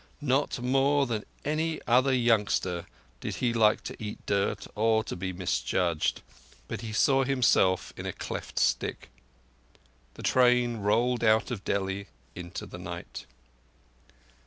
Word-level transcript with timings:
Not 0.19 0.57
more 0.59 1.05
than 1.05 1.25
any 1.45 1.79
other 1.85 2.11
youngster 2.11 2.87
did 3.19 3.35
he 3.35 3.53
like 3.53 3.83
to 3.83 4.03
eat 4.03 4.17
dirt 4.25 4.65
or 4.73 5.03
to 5.03 5.15
be 5.15 5.31
misjudged, 5.31 6.23
but 6.67 6.81
he 6.81 6.91
saw 6.91 7.23
himself 7.23 7.93
in 7.95 8.07
a 8.07 8.11
cleft 8.11 8.57
stick. 8.57 9.09
The 10.15 10.23
train 10.23 10.77
rolled 10.77 11.23
out 11.23 11.51
of 11.51 11.63
Delhi 11.63 12.07
into 12.33 12.65
the 12.65 12.79
night. 12.79 13.27